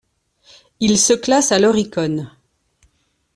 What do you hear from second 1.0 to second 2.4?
classe à l'Oricon.